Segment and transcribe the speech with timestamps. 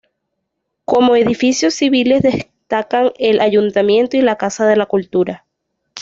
[0.83, 5.45] Como edificios civiles destacan el Ayuntamiento y la Casa de la Cultura.